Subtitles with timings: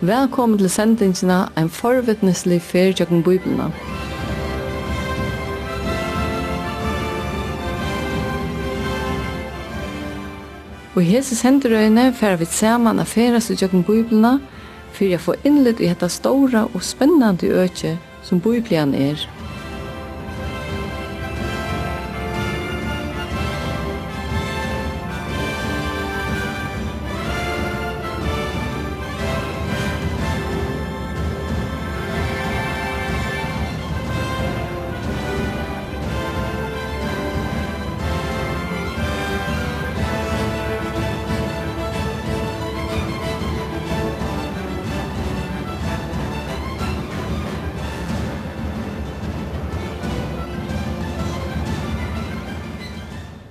[0.00, 3.68] Velkommen til sendingsina, Ein forvittneslig fyrtjøkken bøyblina.
[3.68, 4.00] Bibelna.
[10.94, 14.38] Og hese senderøyene fer vi saman a ferast i tjøkken bøyblina,
[14.92, 19.28] for jeg får innlitt i dette stora og spennandi økje som bøyblian er.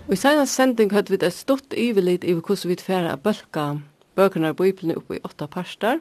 [0.09, 3.65] Og i senast sending hadde vi det stått ivelit i hvordan vi tfæra bølka
[4.17, 5.99] bøkene av Bibelen oppe i åtta parster.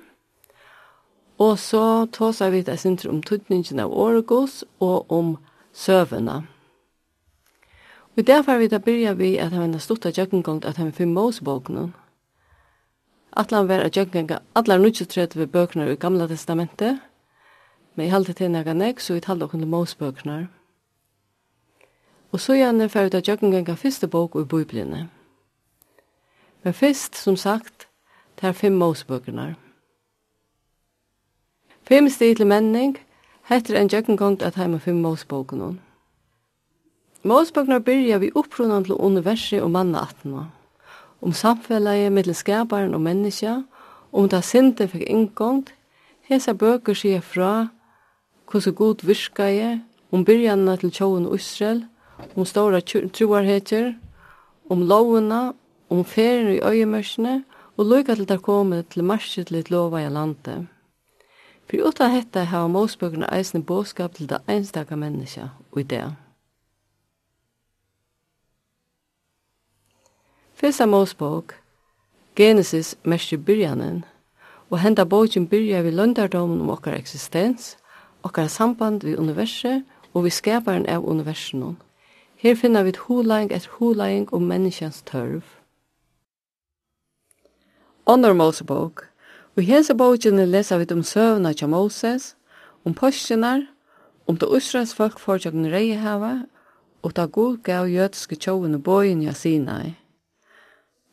[1.36, 5.36] Og så tåsa vi det sinter om tydningen av Oregos og om
[5.76, 6.46] søvene.
[8.16, 10.92] Og derfor har vi da byrja vi at han var stått av jøkkengongt at han
[10.92, 11.90] fyrir Mosebåkene.
[13.36, 16.96] Atlan var av jøkkengonga atlan nutje tredje ved bøkene i Gamla Testamentet.
[17.94, 20.46] Men i halte til nægane, så vi talte okkur til Mosebøkene.
[22.32, 25.08] Og så gjerne fer ut av jøkkengjenga første bok i Bibelene.
[26.62, 27.88] Men først, som sagt,
[28.40, 29.54] det er fem Mosebøkene.
[31.88, 32.98] Fem stil til menning
[33.48, 35.78] heter en jøkkengongt at heima fem Mosebøkene.
[37.22, 40.50] Mosebøkene begynner vi opprunnen til universet og mannattene,
[41.20, 43.62] om samfellet mellom skaparen og menneska,
[44.12, 45.72] om det sinte fikk inngongt,
[46.28, 47.68] hese bøker sier fra
[48.50, 49.80] hvordan god virker jeg,
[50.12, 51.82] om begynnerne til tjoen og Israel,
[52.36, 53.94] om stora troarheter,
[54.68, 55.52] om lovene,
[55.88, 57.44] om ferien i øyemørsene,
[57.76, 60.66] og lukka til der komme til marsje til et lova i landet.
[61.70, 66.04] For uta hetta hava mosbøkene eisne båskap til det einstaka menneska og i det.
[70.54, 71.54] Fyrsta mosbøk,
[72.36, 74.04] Genesis mestri byrjanen,
[74.70, 77.76] og henda bókin byrja við løndardomen om okkar eksistens,
[78.22, 79.84] okkar samband við universet
[80.14, 81.76] og við skaparen av universenum.
[82.38, 85.42] Her finner vi hulæring etter hulæring om menneskens tørv.
[88.06, 89.08] Åndar Mosebok.
[89.56, 92.36] Og hese bokene leser vi om søvna til Moses,
[92.84, 93.66] om påskenar,
[94.26, 96.42] om det Israels folk fortjøkken reihava,
[97.02, 99.96] og da god gav jødiske tjåene bojen ja Sinai.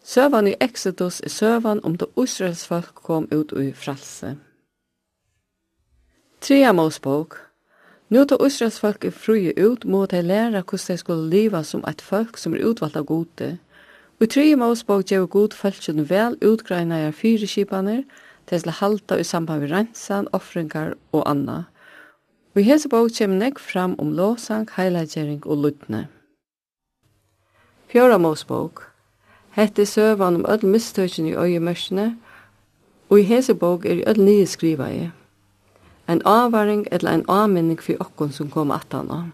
[0.04, 4.38] Søvan i Exodus er søvan om det Israels folk kom ut ur fralse.
[6.42, 7.45] Tria Mosebok.
[8.10, 11.84] Nu tar Israels folk er frie ut, må de læra hvordan de skulle leva som
[11.90, 13.58] et folk som er utvalgt av gode.
[14.22, 18.04] Og tre Mosebok gjør god følgjen vel utgreina av fire skipaner,
[18.46, 21.64] til å halte i samband med rensan, offringar og anna.
[22.54, 26.06] Og i hese bog kommer nek fram om låsang, heilagjering og luttne.
[27.90, 28.86] Fjøra Mosebok.
[29.58, 32.14] Hette søvan om ødel mistøkjen i øyemørsene,
[33.10, 35.10] og i hese bog er i ødel nye skriva i
[36.08, 39.30] en avvaring eller en avminning for okkon som kom atan av.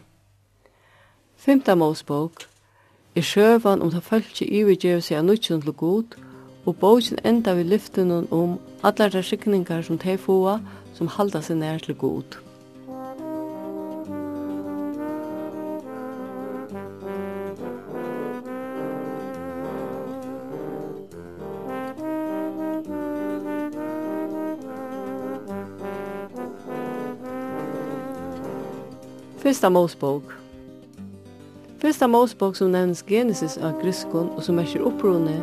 [1.37, 2.45] Fymta målsbok
[3.15, 4.01] er sjøvan om ta
[4.67, 6.15] vi gjør seg av nutjen til god,
[6.65, 10.59] og boken enda vi lyftenon om alle de skikningar som de få
[10.93, 12.37] som halda seg nær til god.
[29.51, 30.23] Fyrsta Mosebok
[31.81, 35.34] Fyrsta Mosebok som nevnes Genesis av griskon og som merker opprone,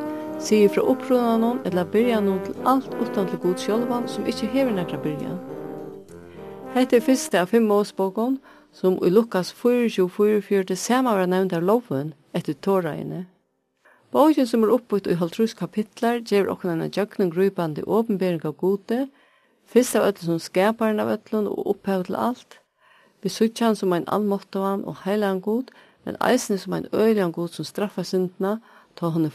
[0.40, 4.96] sier fra opprunanon eller byrjanon til alt utan til god sjølvan som ikkje hever nekra
[5.02, 5.34] byrjan.
[6.72, 8.38] Hette er fyrsta av fem Mosebokon
[8.72, 13.26] som i Lukas 4.24 sema var nevnt av loven etter tåreine.
[14.08, 19.02] Bogen som er oppbytt i halvtrus kapitler gjør okkur enn jøgnen grupande åpenbering av gode,
[19.68, 22.57] fyrsta av ötlen som skaparen av ötlen og opphav til alt,
[23.22, 25.72] Vi søkjer han som ein allmåttovan og heilan god,
[26.04, 28.58] men eisne som ein øylian god som straffar syndna,
[28.96, 29.30] ta han er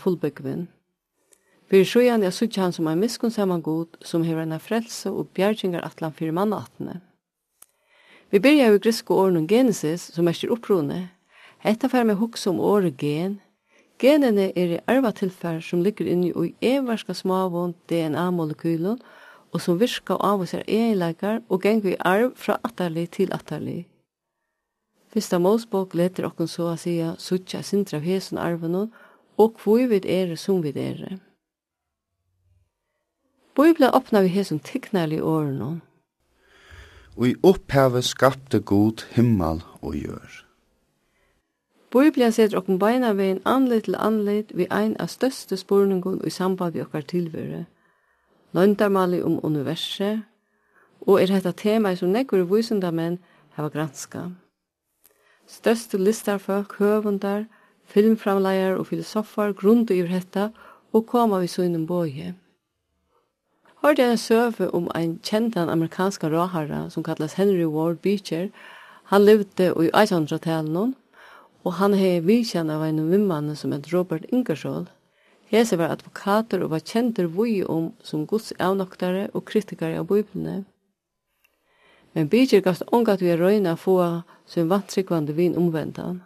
[1.69, 5.27] Vi sykja sjøyan jeg søkjer han som ein miskunnsamman god, som hever enn frelse og
[5.33, 7.01] bjergingar atlan fyrir mannatene.
[8.31, 11.09] Vi byrja jo griske åren om genesis, som er opprone.
[11.59, 13.39] Hetta fer med hugsa om året gen.
[13.99, 18.99] Genene er i arva tilfær som ligger inni og i evarska smavån DNA-molekylun,
[19.53, 23.83] og som virka av oss er egenleikar og geng vi arv fra atterlig til atterlig.
[25.13, 28.89] Fyrsta målsbok leter okken så a sia suttja sindra av hesen arvenon
[29.37, 31.19] og kvoi vid ere som vid ere.
[33.53, 35.81] Bibelen åpna vi hesen tignarlig årene.
[37.15, 40.39] Og i opphavet skapte god himmel og gjør.
[41.93, 46.25] Bibelen setter okken beina ved en anleit til anleit vi ein av største spurningun og
[46.27, 47.65] i samband vi okkar tilvøre
[48.53, 50.23] løndarmali om universet,
[51.07, 53.19] og er hetta tema som nekkur vísindamenn
[53.57, 54.29] hava granska.
[55.47, 57.45] Størstu listarfolk, høvundar,
[57.85, 60.49] filmframleier og filosofar grundu yvir hetta
[60.93, 62.33] og koma við sínum bøye.
[63.83, 68.47] Hørte jeg en søve om ein kjentan amerikanska råharra som kallas Henry Ward Beecher.
[69.11, 70.93] Han levde i 1800-talen
[71.63, 74.87] og han hei vidkjenn av en vimmann som et Robert Ingersoll,
[75.53, 80.63] Hese var advokater og var kjenter vui om som gods avnoktare og kritikare av Bibelne.
[82.13, 83.97] Men Bidjer gavst ångat vi røyna få
[84.49, 86.23] som vantrykvande vin omvendan.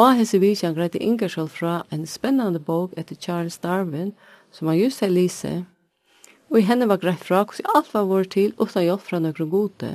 [0.00, 4.14] Og hese vidjan greide Ingersoll fra en spennande bok etter Charles Darwin
[4.50, 5.66] som han just hei lise,
[6.48, 9.52] og i henne var greit fra hvordan alt var vår til utan hjelp fra nøkron
[9.52, 9.92] gode.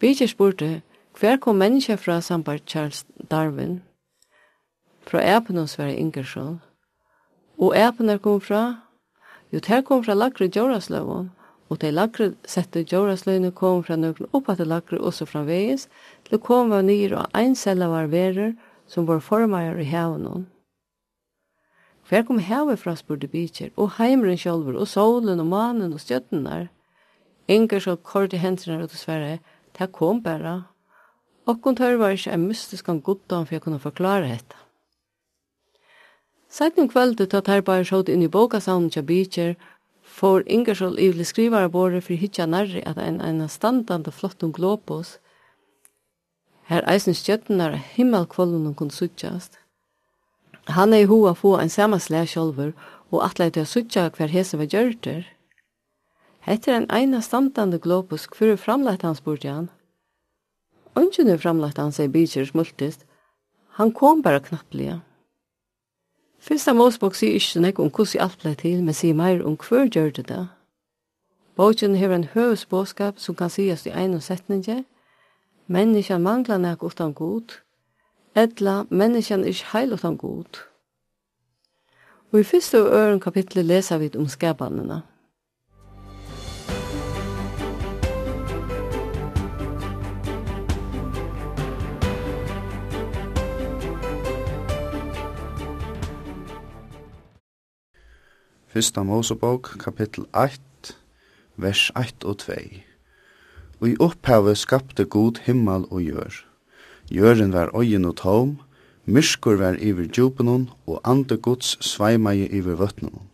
[0.00, 0.82] Bidjer spurte,
[1.16, 3.80] hver kom menneska fra sambar Charles Darwin?
[5.06, 6.60] fra Epenon Sverre Ingersson.
[7.58, 8.62] Og Epenar kom fra,
[9.52, 11.30] jo, ter kom fra lagre Djoraslavon,
[11.68, 15.88] og de lagre sette Djorasløyene kom fra nøkken opp at lagre også framvegis,
[16.28, 18.56] til kom var nyr og einsella var verer
[18.86, 20.46] som var formeier i hevnån.
[22.08, 26.68] Hver kom hevet fra spurte bytjer, og heimren sjolver, og solen, og manen, og stjøttenar.
[27.48, 29.38] Inger så kort i hendene og dessverre,
[29.78, 30.64] det kom bare.
[31.46, 34.63] Og hun tør var ikke en mystisk goddom for jeg kunne forklare dette.
[36.54, 39.54] Sett om kvöldet at her bare sjått inn i bokasavnen til Beecher,
[40.06, 45.16] får Ingersoll ivlig skrivare båre for hitja nærri at en, en standande flottum globus,
[46.70, 49.58] her eisen stjøttenar himmelkvollun kun suttjast.
[50.76, 52.70] Han er i hoa få en samaslæg sjolver,
[53.10, 55.26] og atle til å suttja hver hese var gjørter.
[56.46, 59.66] Hette en eina standande globus, hver er framleit han, spurte han.
[60.94, 63.02] Ungen er framleit han, sier Beecher smultist.
[63.80, 65.00] Han kom bara knapplige.
[66.44, 69.86] Fyrsta Mosebok sier ikke nek om hvordan alt ble til, men sier mer om hver
[69.88, 70.42] gjør det da.
[71.56, 74.82] Bogen har en høvesbåskap som kan sies i en og setninge.
[75.72, 77.56] Menneskene mangler nek utan god.
[78.36, 80.60] Edla, menneskene er ikke heil utan god.
[82.32, 85.00] Og i første og øren kapitlet leser vi om skabannene.
[98.74, 100.96] Fyrsta Mosebok, kapittel 1,
[101.62, 102.54] vers 1 og 2.
[103.78, 106.40] Og i opphavet skapte god himmel og jør.
[107.06, 108.56] Jøren var øyen og tom,
[109.06, 113.30] myrskur var iver djupenon, og ande gods sveimaje iver vøtnenon.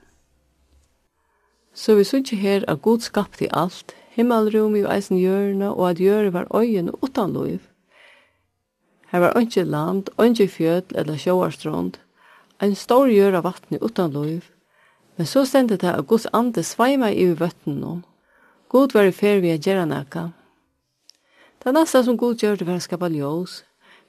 [1.73, 6.33] Så vi synes her at god skapte alt, himmelrum i eisen jørene, og at jøren
[6.33, 7.65] var øyen og utan loiv.
[9.09, 11.97] Her var ønske land, ønske fjöll eller sjåarstrond,
[12.63, 14.45] en stor jør av vattnet utan loiv,
[15.21, 17.99] Men så stendte det at Guds ande sveima i vøtten nå.
[18.73, 20.23] God var i fer vi er gjerra nekka.
[21.61, 23.59] Det neste som God gjør det var skapa ljós.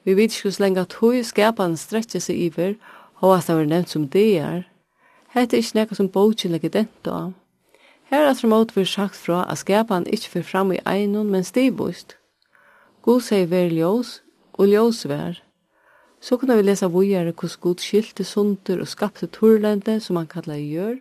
[0.08, 2.78] Vi vet ikke hvordan at høy skapan strekker seg iver,
[3.20, 4.64] og at det var nevnt som det er.
[5.36, 7.34] Hette er ikke nekka som bogen legger dent av.
[8.08, 11.44] Her er som åt vi sagt fra at skapan ikke fyrir fram i einon, men
[11.44, 12.16] stivbost.
[13.02, 14.22] God sier vær ljós,
[14.56, 15.44] og ljós vær.
[16.22, 20.60] Så kunne vi lesa vujare hos god skilte sunter og skapte torlende, som han kallar
[20.62, 21.00] gjør,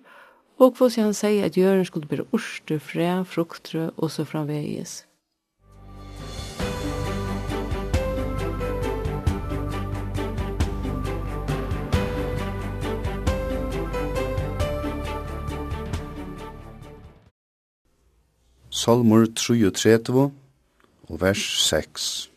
[0.57, 5.05] og hos han sier at gjøren skulle bli orster, fre, fruktre og så framvegis.
[18.71, 20.31] Salmur 33
[21.09, 22.30] og vers 6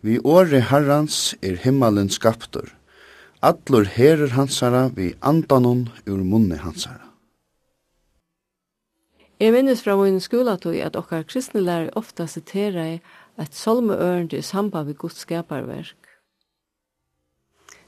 [0.00, 2.70] Vi åre herrans er himmelen skaptur.
[3.44, 7.10] Allur herer hansara vi andanon ur munne hansara.
[9.40, 12.96] Jeg minnes fra min skolatøy at okkar kristne lærer ofta siterer i
[13.40, 15.96] et solmeørende i samband med Guds skaparverk.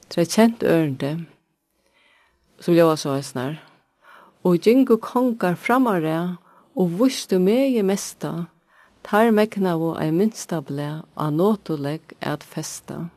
[0.09, 1.25] Det er kjent ørende,
[2.59, 3.61] som jeg var er snar.
[4.43, 6.37] Og gjengu kongar framare
[6.75, 8.45] og vustu megi mesta
[9.03, 13.09] Tar meknaðu ei minsta ble a notulegg at festa.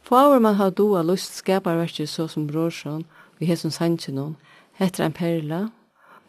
[0.00, 3.04] Fáur man ha du a lust skaparverkir så som brorsson
[3.38, 4.36] vi hesson sanchinon,
[4.72, 5.60] heter en perla,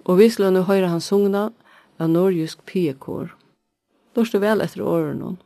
[0.06, 1.50] og vi slå nu høyra han sungna
[2.00, 3.34] av norjusk piekår.
[4.32, 5.38] du vel etter åren hon.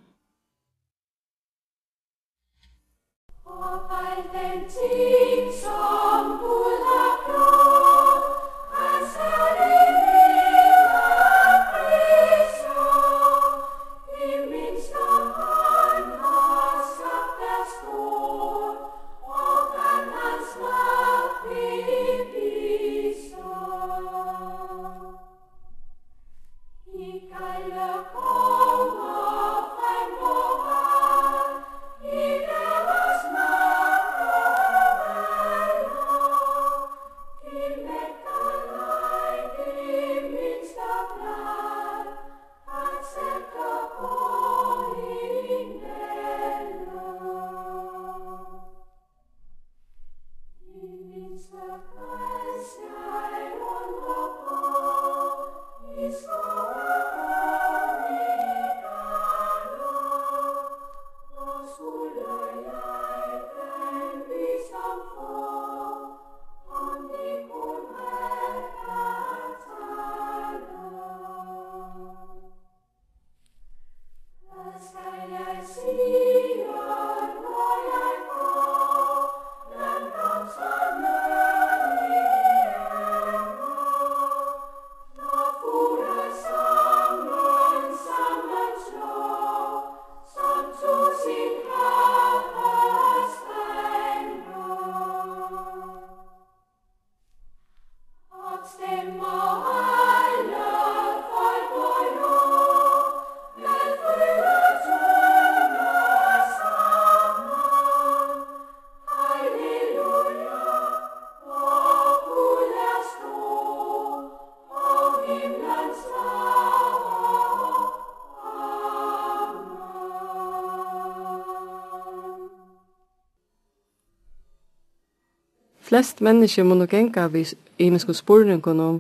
[125.96, 127.46] flest mennesker må nok enka vi
[127.80, 128.96] i minsko spurningen om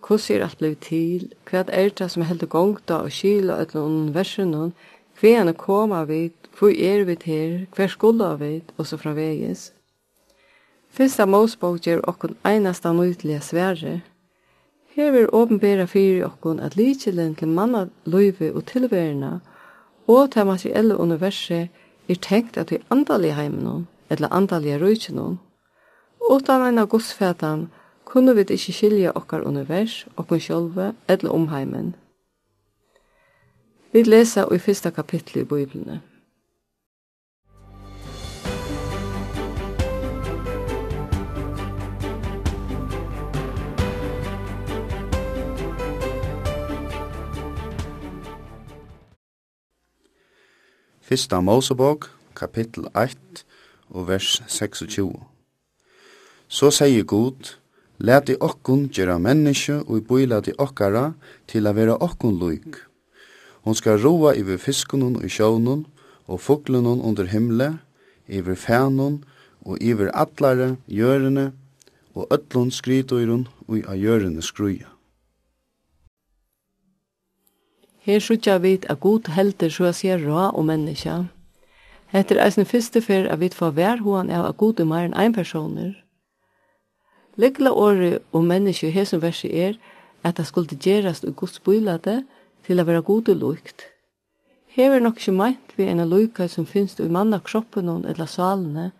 [0.00, 3.98] hvordan er alt blevet til, hva er det som heldur gongta og kyla et noen
[4.06, 4.54] universen,
[5.20, 9.12] hva er det koma vi, hva er vi her, hva skulle vi, og så fra
[9.12, 9.66] veges.
[10.96, 14.00] Fyrsta Mosebok gjør okkun einasta nøytlige sverre.
[14.96, 19.38] Her vil åpenbæra fyrir okkun at likjelen til manna løyve og tilværena
[20.08, 21.68] og til materielle universet
[22.08, 25.38] er tenkt at vi andalige heimenom, eller andalige rujtjenom,
[26.30, 27.70] Utan en av godsfætan
[28.04, 31.94] kunne vi ikke skilja okkar univers, okkar sjálve, eller omheimen.
[33.92, 36.00] Vi lesa i fyrsta kapittel i Bibelene.
[51.00, 53.44] Fyrsta Mosebok, kapittel 1,
[53.90, 55.31] og vers 26.
[56.52, 57.56] Så sier Gud,
[58.02, 61.12] Læt i okkun gjera menneske og i boila til okkara
[61.48, 62.76] til a vera okkun luik.
[63.62, 65.86] Hon skal roa iver fiskunun og sjånun
[66.26, 67.78] og fuglunun under himle,
[68.28, 69.22] iver fænun
[69.64, 71.52] og iver atlare, gjørene
[72.14, 74.90] og ötlun skrytøyrun og i a gjørene skruja.
[78.02, 81.22] Her sjutja vit a god helter så a sier ra og menneska.
[82.12, 85.06] Etter er eisen fyrste fyr a vit får vær hoan av a god i meir
[85.06, 86.01] enn ein personer,
[87.36, 89.78] Lekla året og menneske i hesen verset er
[90.22, 92.22] at det skulle gjerast og gods bylade
[92.66, 93.86] til å være god og lukt.
[94.72, 98.90] Hever nok ikke meint vi en lukka som finnes i manna kroppen og eller salene,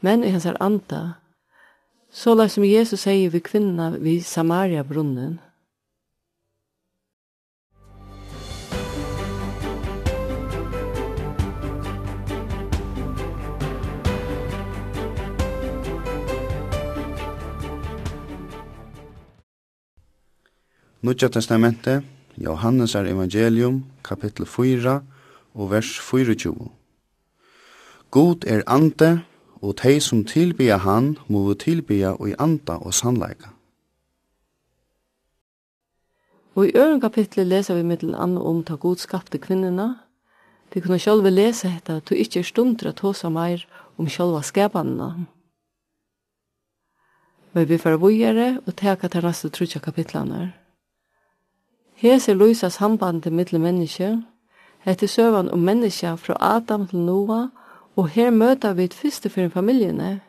[0.00, 1.16] men i hans anda.
[2.12, 5.38] Så la som Jesus sier vi kvinna vi Samaria brunnen.
[21.04, 22.02] Nudja testamentet,
[22.36, 25.02] Johannesar evangelium, kapittel 4
[25.54, 26.70] og vers 24.
[28.10, 29.20] God er ante,
[29.60, 33.52] og tei som tilbya han, må tilbya og i anda og sannleika.
[36.54, 39.98] Og i øren kapitlet leser vi mittel annet om ta god skapte kvinnerne.
[40.74, 43.68] De kunne sjølve lese hetta, to ikkje stundra tåsa meir
[43.98, 45.12] om sjølva skapanna.
[47.52, 50.63] Men vi får vujere og teka til neste trutja kapitlanar.
[51.94, 54.22] Hese lýsa sambandi mittel menneske,
[54.78, 57.48] Hetta søvan um menneske frá Adam til Noah,
[57.96, 60.20] og her møta vit fyrstu for familiene,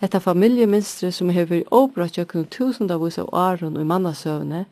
[0.00, 4.64] Hetta familieminstre sum hevur obrøtt åbrat tusunda vís av Aron og mannasøvne,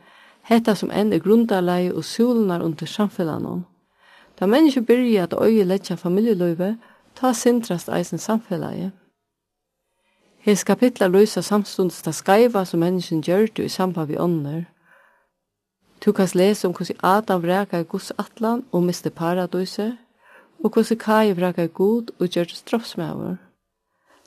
[0.42, 3.66] hetta sum enn er grundarlei og sulunar undir samfelagnum.
[4.36, 6.78] Ta menneske byrja at øye letja familieløyve,
[7.14, 8.90] ta sintrast eisen samfelagi.
[10.38, 14.64] Hes kapitla løysa samstundsta skaiva som menneskin gjørte i samband vi ånder,
[16.04, 19.98] Du kan lese om hvordan Adam vraka i Guds atlan og miste paradise,
[20.64, 23.36] og hvordan Kai vraka i Gud og gjør straffsmøver.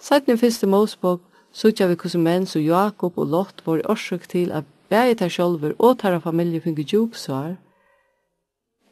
[0.01, 4.27] Sett den første Mosebok sutja vi hvordan menn som Jakob og Lot var i årsøk
[4.29, 7.55] til at bæge tar sjolver og tar av familie finner djupsvar.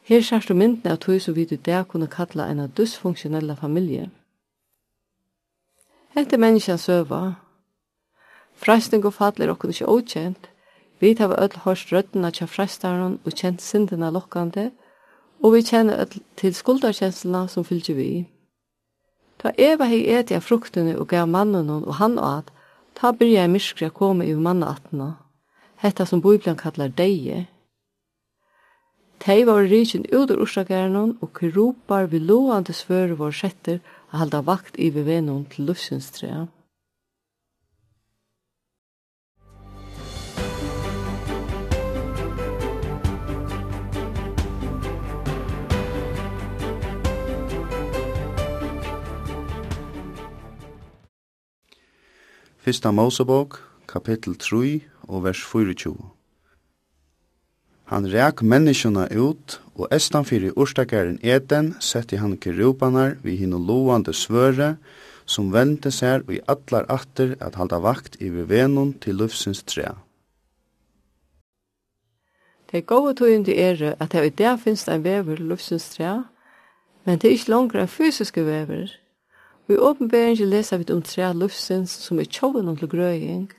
[0.03, 3.55] Her sørst du myndene av tog som vi til det kunne kalla en av dysfunksjonelle
[3.55, 4.09] familie.
[6.15, 7.35] Hette menneskene søva.
[8.55, 10.48] Freisning og fall er okkur ikke åkjent,
[10.99, 14.71] Vi tar öll hørt røddina tja frestaron og kjent syndina lokkande,
[15.43, 18.09] og vi kjenner öll til skuldarkjenslina som fylgje vi.
[19.39, 22.51] Ta Eva hei eti av fruktene og gav mannen og han at,
[22.95, 25.13] ta byrja i myskri a komme i mannaatna,
[25.79, 27.47] hetta som Bibelen kallar deie.
[29.19, 33.79] Tei var rikin ut ur ursakernon, og kirupar vi loande svøre vår setter
[34.11, 36.47] a halda vakt i vevenon til lufsinstrea.
[52.69, 53.55] Fyrsta Mosebok,
[53.87, 55.95] kapittel 3 og vers 24.
[57.89, 64.13] Han rek menneskjona ut, og estan fyrir urstakaren eten setti han kerupanar vi hinn loande
[64.13, 64.75] svøre,
[65.25, 69.95] som vente seg og i allar atter at halda vakt i venon til lufsins trea.
[72.69, 76.19] Det er gode tøyende er at det i dag finnes en vever lufsins trea,
[77.01, 78.93] men det er ikke langere fysiske vever,
[79.69, 83.51] Vi i åpenberingen leser vi om tre lufsens som er tjoven til grøying.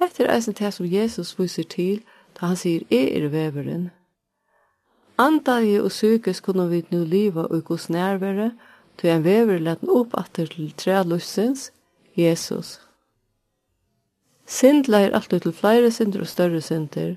[0.00, 2.00] Hette er eisen til som Jesus viser til
[2.34, 3.90] da han sier «Jeg er veveren».
[5.22, 8.50] Andalige og sykes kunne vi nu liva og gos nærvere,
[8.98, 11.70] til en vever leten opp atter til tre lufsens,
[12.16, 12.80] Jesus.
[14.46, 17.14] Sind leir alltid til flere synder og større synder,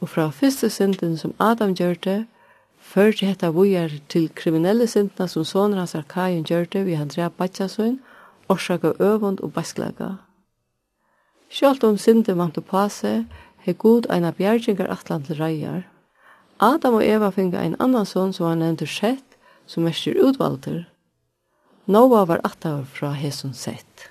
[0.00, 2.20] og fra første synden som Adam gjør det,
[2.90, 8.00] førte hetta vujar til kriminelle sintna som sonur hans Arkaien gjørte vi han drev Batjasun,
[8.50, 10.16] orsaka øvund og basklaga.
[11.50, 13.24] Sjalt om sinte vant å passe,
[13.62, 15.82] hei god eina bjergingar atlan til reier.
[16.58, 20.88] Adam og Eva finga ein annan son som han nevnte Sett, som mestir utvalder.
[21.86, 24.10] Noah var attavar fra hesun Sett.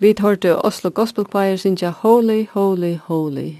[0.00, 3.52] Vi hørte Oslo Gospel Choir synja Holy, Holy, Holy.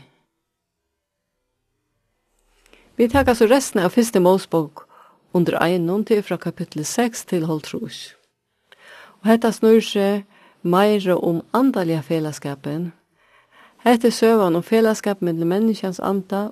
[2.97, 4.87] Vi tar altså resten av første Mosebok
[5.33, 8.17] under einon til fra kapittel 6 til Holtrus.
[9.21, 10.25] Og hetta snur seg
[10.63, 12.93] meira om andalige fellesskapen.
[13.85, 16.49] Hetta er søvan om fellesskap mellom menneskjans anda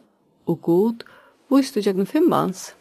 [0.47, 1.07] og god,
[1.49, 2.75] vist du gjennom fem manns.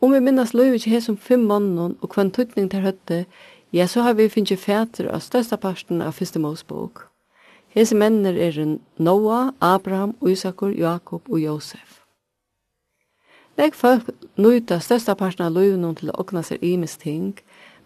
[0.00, 3.24] Om vi minnes løyvi til hesum fem mannen og kvann tøytning til høtte,
[3.70, 7.02] Ja, så har vi finnje fæter av størsta parten av fyrste Mosebok.
[7.68, 8.56] Hese menner er
[8.96, 11.98] Noah, Abraham, Isakur, Jakob og Josef.
[13.58, 14.08] Legg folk
[14.40, 17.34] nøyta størsta parten av løyvnum til å åkna seg imes ting,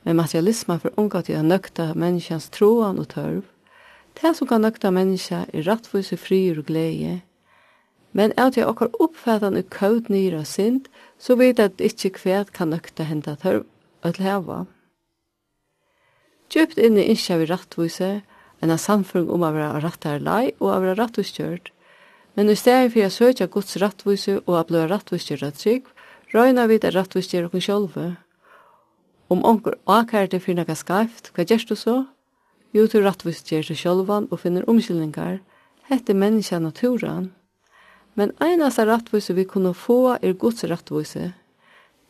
[0.04, 3.42] men materialismen for unga til å nøkta menneskjans troan og tørv.
[4.20, 7.22] Det som kan nøkta menneska er rattvise frier og glede,
[8.12, 10.86] men er til okkar oppfattan i kaut nyra sind,
[11.18, 13.66] så vet at ikkje kvært kan nøkta henta tørv
[14.06, 14.66] at leva.
[16.52, 18.08] Djøpt inne innskjer vi rattvise,
[18.60, 21.70] enn av samfunn om å være rattar lei og å være rattviskjørt.
[22.36, 25.86] Men i stedet for å søke Guds rattvise og å bli rattviskjørt av trygg,
[26.34, 28.08] røyner vi det rattviskjørt oss sjølve.
[29.32, 31.94] Om onker akærte for noe skarft, hva gjør du så?
[32.76, 35.40] Jo, du rattviskjørt av sjølvan og finner omkyldningar.
[35.88, 37.30] Hette menneska naturen.
[38.12, 41.30] Men einasta rattvise vi kunne få er Guds rattvise.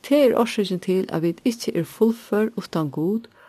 [0.02, 3.41] Det er årsaken til at vi ikke er fullfør utan god, og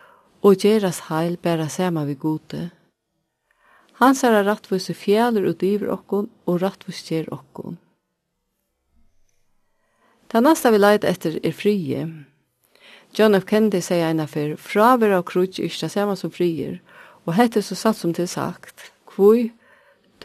[0.44, 2.68] og gjerast heil bæra sama vi gode.
[4.00, 7.78] Hans er rattvise fjaler ut iver okkon og rattvise gjer okkon.
[10.28, 12.08] Det nasta vi leit etter er frie.
[13.18, 13.46] John F.
[13.46, 16.80] Kennedy sier eina fyr, fraver og krutsk ikkje sama som frier,
[17.24, 19.52] og hette så satt som til sagt, kvui,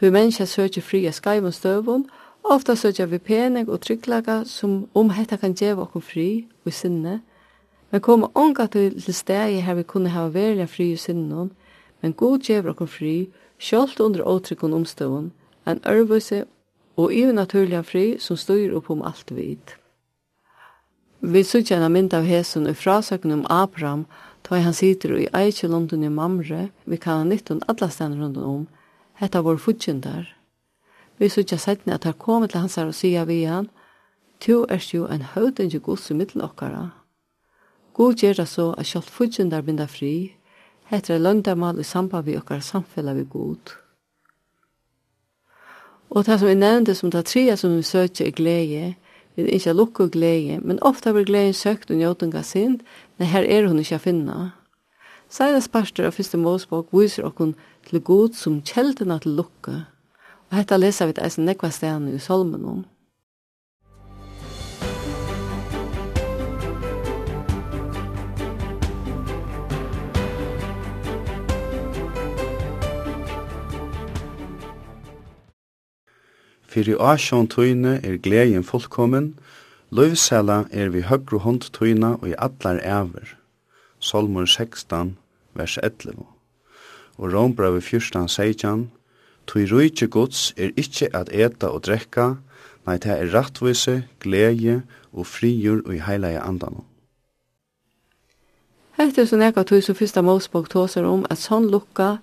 [0.00, 2.08] du menneska søkje fria skaimon støvun,
[2.42, 6.30] ofta søkje vi pening og trygglaga som om hetta kan gjeva okkur fri
[6.66, 7.20] og sinne,
[7.90, 11.50] Men koma onga til, til stegi her vi kunne hava verilega fri i sinnen,
[12.00, 13.14] men god djever okkur fri,
[13.58, 15.32] sjálft under åtrykkun omstøvun,
[15.66, 16.44] en ørvise
[16.96, 19.76] og ivi naturliga fri som styr opp om alt vid.
[21.20, 24.06] Vi sutja en mynd av hesun i frasøkken om Abraham,
[24.48, 28.38] da han sitter i eikje London i Mamre, vi kan ha nyttun alla stendur rundt
[28.38, 28.62] om,
[29.20, 30.30] hetta vår futjindar.
[31.18, 33.68] Vi sutja setni at han kom til hans her og sier vi han,
[34.40, 36.86] Tu erst jo en høvdingi gus i middel okkara,
[38.00, 40.32] God gjerra så at sjalt fudgjendar binda fri,
[40.88, 43.74] heter er løndamal i samband vi okkar samfella vi god.
[46.08, 48.86] Og det som vi nevnte som det trea som vi søkje er glede,
[49.36, 52.80] vi er ikke lukk og glede, men ofta blir gleden søkt og njøtunga sind,
[53.18, 54.38] men her er hun ikke finna.
[55.28, 57.52] Seidas parster av første målspåk viser okkon
[57.90, 59.76] til god som kjeldena til lukka,
[60.48, 62.80] og hetta lesa vi eisen nekva stedene i solmen om.
[76.70, 79.32] Fyrir asjon tøyne er gleden fullkommen,
[79.90, 83.34] løvsela er vi høgru hånd tøyna og i allar æver.
[83.98, 85.16] Solmur 16,
[85.58, 86.14] vers 11.
[87.18, 88.90] Og Rombravi 14, 16,
[89.50, 92.36] Tøy rujtje gods er ikkje at eta og drekka,
[92.86, 96.84] nei det er rattvise, glede og frigjur og i heilige andan.
[98.98, 102.18] er så nekka tøy som fyrsta Mosbok tåser om at sånn lukka,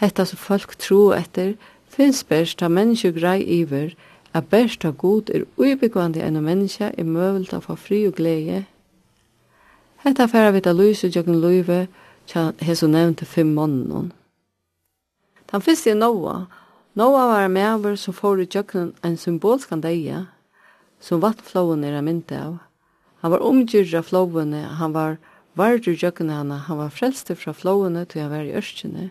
[0.00, 1.58] hetta som folk tro etter,
[1.90, 3.94] finnes best av mennesker grei iver,
[4.32, 8.64] at best av god er uibyggvande enn menneske er møvelt av fri og glede.
[10.04, 11.88] Hetta færa vita lyse jokken løyve,
[12.26, 14.12] tja hesu nevnte fem mannen.
[15.50, 16.46] Den første er Noah.
[16.94, 20.26] Noah var en medover som får i jokken en symbolskan deia,
[21.00, 22.58] som vattflåen er mynte mynd av.
[23.20, 25.18] Han var omgjyrd av flåene, han var
[25.54, 29.10] vardur jokken henne, han var frelster fra flåene til han var i ørskene.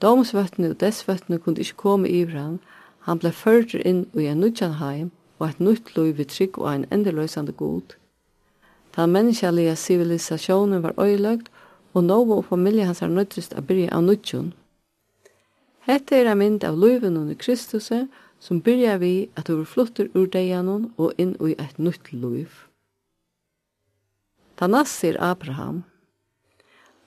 [0.00, 2.58] Domsvøttene og dessvøttene kunne ikke komme i han.
[3.06, 6.68] Han ble ført inn i en nødjan heim og et nytt lov ved trygg og
[6.74, 7.96] en endeløsende god.
[8.96, 11.50] Den menneskelige sivilisasjonen var øyelagt,
[11.94, 14.52] og Novo og familie hans er nødtrist å byrja av nødjan.
[15.80, 17.90] Hette er en mynd av liven under Kristus,
[18.40, 22.48] som byrja vi at du flutter ur deianon og inn i et nytt liv.
[24.60, 25.84] Da nasser Abraham.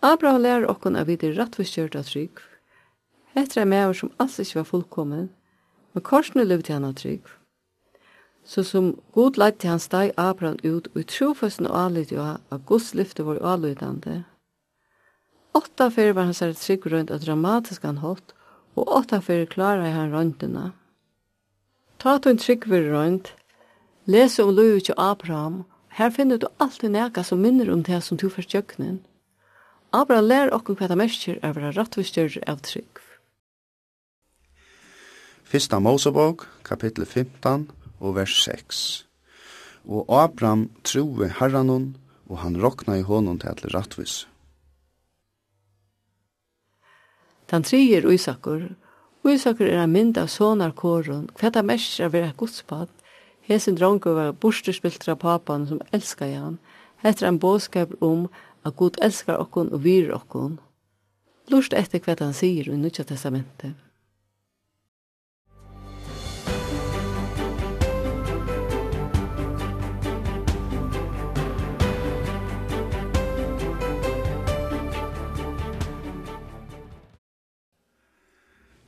[0.02, 2.42] Abraham lærer okkon av vi er av trygg,
[3.34, 5.30] Hetta er meir som alls ikke var fullkommen,
[5.94, 7.26] men korsene levde han av trygg.
[8.46, 12.22] Så som god leit til han steg Abraham ut, og i trofesten og alit jo
[12.22, 14.24] av Guds lyfte var alidande.
[15.54, 18.34] Åtta fyrir var han særet trygg rundt og dramatisk han holdt,
[18.76, 20.72] og åtta fyrir klarar han røntena.
[22.00, 23.32] Ta to en trygg vir rønt,
[24.06, 28.18] lese om loju til Abraham, her finner du alltid nega som minner om det som
[28.18, 29.00] du først jøknen.
[29.94, 33.03] Abraham lær okkur hva det merker er å være rettvisstjører av trygg.
[35.44, 39.06] Fyrsta Mosebok, kapittel 15 og vers 6.
[39.86, 41.98] Og Abraham trove herranon,
[42.30, 44.24] og han rokna i honom til atle rattvis.
[47.52, 48.72] Den trier Isakur.
[49.30, 51.28] Isakur er en mynd av sonarkåren.
[51.38, 52.90] Hva det mest er vera godspad?
[53.44, 56.60] Hesen dronke var borsterspilt av papan som elskar han.
[57.04, 58.30] heter en bådskap om
[58.64, 60.60] at Gud elskar okkon og vir okkon.
[61.52, 63.76] Lort etter hva han sier i Nutja testamentet.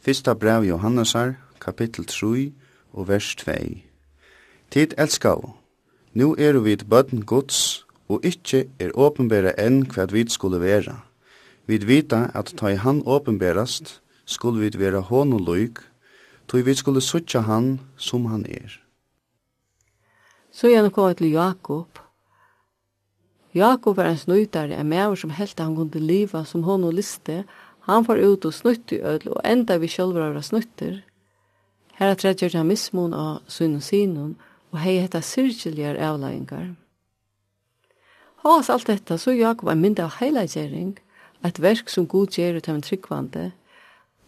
[0.06, 2.52] Fyrsta brev Johannasar, kapittel 3
[2.94, 3.54] og vers 2.
[4.70, 5.56] Tid elskau,
[6.14, 11.00] nu eru vid bøtten gods, og ikkje er åpenbæra enn hva vi skulle vera.
[11.66, 15.82] Vi vita at ta i han åpenbærast, skulle vi vera og løyk,
[16.48, 18.78] tog vi skulle suttja han som han er.
[20.52, 22.00] Så gjerne kom til Jakob.
[23.56, 27.65] Jakob var en snøytare, en maver som helt han kunne liva som honom liste, og
[27.86, 31.04] Han får ut og snutt i ødel, og enda vi sjálfur avra snutter.
[31.96, 34.36] Her er rett gjørt han mismun av synen sinun
[34.74, 36.74] og hei hetta sirkiljar avlægingar.
[38.44, 40.98] Hans alt detta så Jakob er mynd av heilagjering,
[41.46, 43.46] et verk som god gjer ut av en tryggvande.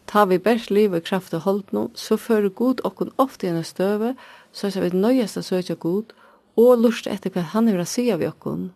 [0.07, 3.51] Ta vi bærs liv og kraft og holdt no, så fører god okkon ofte i
[3.51, 4.13] en støve,
[4.53, 6.13] så er vi nøyest å søkja god,
[6.57, 8.71] og lust etter hva han vil si av okkon.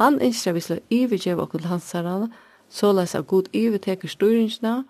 [0.00, 2.32] Han ønsker vi slå ivergjev okkon til hans herran,
[2.74, 4.82] såleis at Gud iverteker styringsna,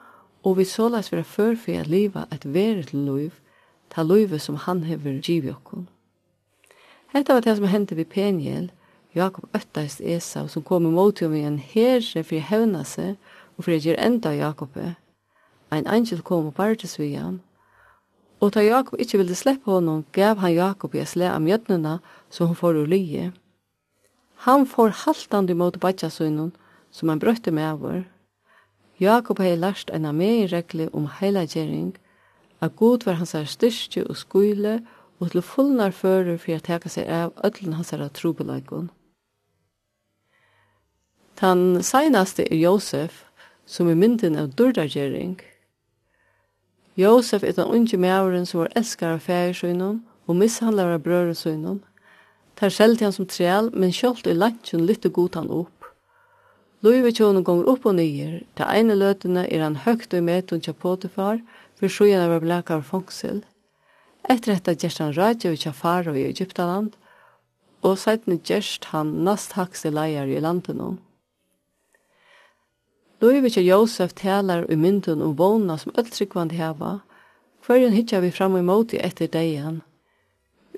[0.42, 3.33] og vi såleis vera før for at liva et veret liv,
[3.90, 5.88] ta livet som han hever givet okkon.
[7.12, 8.70] Hetta var det som hendte vid Peniel,
[9.14, 13.14] Jakob øttaist Esau, som kom imot jo med en herre for å hevna seg,
[13.57, 14.94] og for å gjøre enda Jakobe.
[15.70, 17.40] Ein angel kom og bartes vi han,
[18.40, 21.99] og da Jakob ikkje ville slippe honom, gav han Jakob i et slæ av mjøtnena,
[22.31, 23.33] så hun får ur lije.
[24.44, 26.11] Han får haltande imot badja
[26.94, 28.02] som han brøtte med over.
[29.00, 31.96] Jakob hei lært en av meg regle om heilagjering,
[32.62, 34.78] at god var hans styrke og skule,
[35.18, 38.90] og til fullnar fører for å teka seg av ødlen hans trobelagun.
[41.37, 43.24] Tan seinaste er Josef,
[43.66, 45.40] som er mynden av dørdagjering.
[46.96, 51.80] Josef er den unge mæveren som var elskar av fægersøgnom og mishandlar av brøresøgnom.
[52.57, 55.74] Tar selv til han som trel, men sjålt i lantjen lytte god han opp.
[56.85, 58.42] Løyve tjónen gonger opp og nyer.
[58.57, 61.40] til eine løtene er han høgt og metun tja Potifar,
[61.81, 63.40] for sjøen av blekar fangsel.
[64.29, 66.92] Etter dette gjerst han rædje og tja faro i Egyptaland,
[67.81, 70.99] og sætne gjerst han nast hakse leier i landet om.
[73.20, 77.01] Løyve Josef talar i mynden om vågna som ölltryggvand heva,
[77.64, 79.81] hverjen hitja vi fram og imot i etter degen.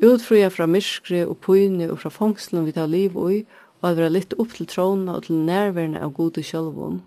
[0.02, 3.42] Utfruja fra myskre og pyne og fra fangselen vi tar liv og
[3.80, 7.02] og at vera litt upp til trona og til nærværende av gode sjølvun.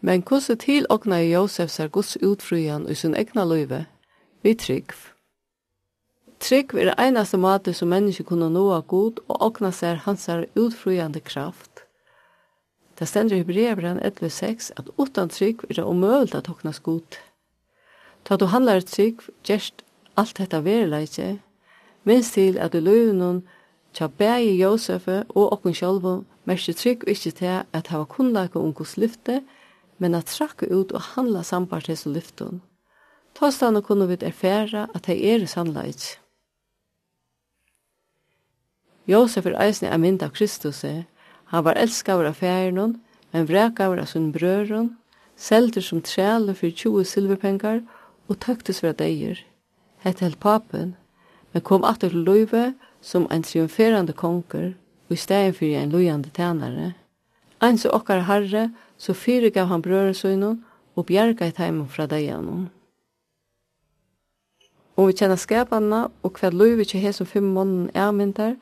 [0.00, 3.84] Men hvordan til åkna i Josefs ser gods utfrujan i sin egna løyve,
[4.42, 4.94] vi trygg.
[6.42, 10.28] Trygg er det einaste måte som mennesker kunne nå av god og åkna ser hans
[10.58, 11.84] utfrujande kraft.
[12.98, 17.18] Det stender i brevren 11.6 at utan trygg er det omøvult at åkna skot.
[18.24, 19.82] Ta du handlar trygg, gjerst
[20.16, 21.38] alt dette verleitje,
[22.04, 23.42] minst til at du løyve noen
[23.92, 29.42] Tja bægi Josefe og okkun sjálfu, mersi trygg ikkje til at hava kunnleika om lyfte,
[29.98, 32.62] men at trakka ut og handla sambart hos lyftun.
[33.34, 35.84] Tåstane kunne vi erfæra at hei er sannla.
[39.06, 40.84] Josef er eisne er mynd av Kristus.
[41.44, 43.00] Han var elskavur av færen,
[43.32, 44.96] men vrekavur av sin brøren,
[45.36, 47.80] selter som træle for 20 silverpengar
[48.28, 49.38] og tøktes fra deir.
[49.98, 50.96] Hette held papen,
[51.52, 54.72] men kom atter til løyve som en triumferande konger
[55.08, 56.92] og i stegen for en lojande tænare.
[57.62, 60.64] Ein så okkar herre, så fyre gav han brøresøgnen
[60.96, 62.70] og bjerga et heimen fra deianen.
[64.96, 68.56] Og vi kjenner skapene og hva lov vi ikke har som fem måneden er mynter,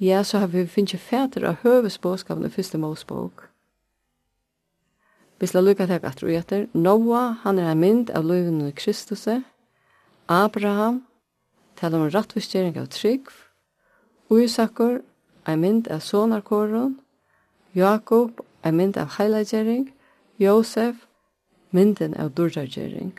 [0.00, 3.46] ja, så har vi finnet fæter av høvesbåskapen i første målsbåk.
[5.40, 6.66] Vi skal lukke til at tro etter.
[6.74, 9.26] Noah, han er en mynd av løvene i Kristus.
[10.28, 11.02] Abraham,
[11.76, 13.30] taler om rattvistgjering av trygg,
[14.30, 15.00] Ísakur,
[15.44, 17.00] ein mynd av sonarkoron,
[17.74, 19.90] Jakob, ein mynd av heilagjering,
[20.38, 21.06] Josef,
[21.70, 23.12] mynden av durdagjering.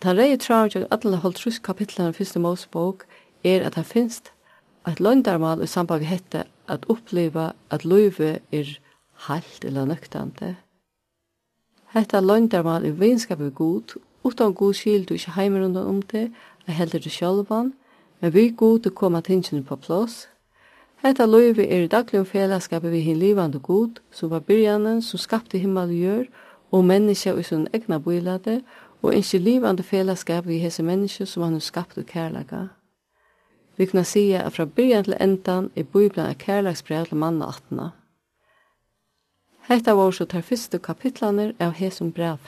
[0.00, 3.06] Ta rei traun til holdt trus kapitlan av fyrste Mosebok
[3.44, 4.32] er at det finst
[4.84, 8.74] at løndarmal i samband vi hette at oppleva at løyve er
[9.28, 10.56] halt eller nøktande.
[11.94, 16.30] Hetta løndarmal i vinskap vi god, utan god skil du ikkje heimer undan om det,
[16.66, 17.72] og heldur du sjálvan,
[18.24, 20.28] men vi gode koma tingene på plås.
[21.02, 25.58] Hetta løyve er i dagligum fellesskapet vi hin livande god, som var byrjanen, som skapte
[25.58, 26.22] himmel og gjør,
[26.72, 28.62] og menneska og sin egna bøylade,
[29.02, 32.62] og ikkje livande fellesskap vi hese menneske som han skapte kærlaga.
[33.76, 37.90] Vi kunne sige at fra byrjan til endan er bøyblan er kærlagsbrev til manna attena.
[39.68, 42.38] Hetta var så tar fyrste kapitlaner av hesum brev.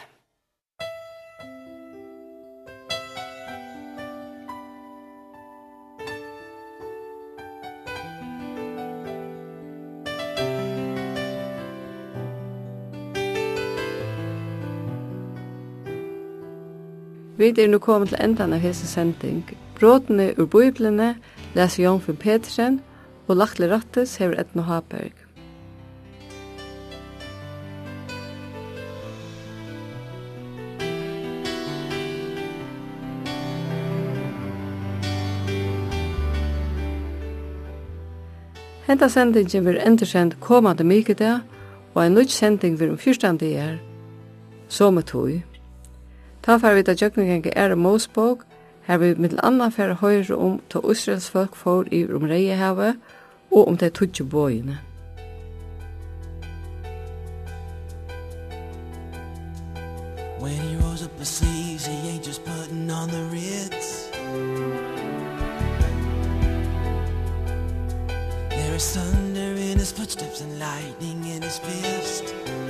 [17.46, 19.44] Vi er nå kommet til endan av hese sending.
[19.78, 21.12] Bråtene ur Bibelene
[21.54, 22.80] leser Jomfru Petersen
[23.28, 25.14] og Lachtli Rattes hever Edna Haberg.
[38.90, 41.44] Henta sendingen vil endersend komande mykida,
[41.94, 43.76] og en nødt sending vil om fyrstande er,
[44.68, 45.55] som er tog.
[46.46, 48.44] Ta vit vi til Jøkningenke er en Mosebok,
[48.82, 52.92] her vi mitt anna fer høyre om ta Israels folk for i om hava
[53.50, 54.78] og om de tutje bøyene.
[60.40, 64.10] When he rolls up his sleeves, he ain't just putting on the Ritz.
[68.50, 72.65] There is thunder in his footsteps and lightning in his fist.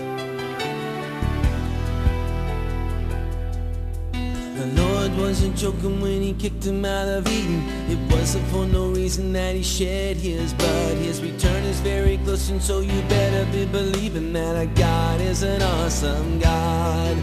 [5.17, 9.55] wasn't joking when he kicked him out of Eden It wasn't for no reason that
[9.55, 14.33] he shed his blood His return is very close and so you better be believing
[14.33, 17.17] That our God is an awesome God.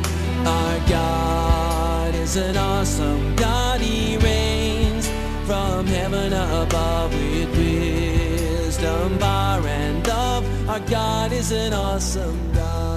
[0.46, 3.82] Our God is an awesome God.
[3.82, 5.08] He reigns
[5.46, 12.93] from heaven above with wisdom, bar and love Our God is an awesome God.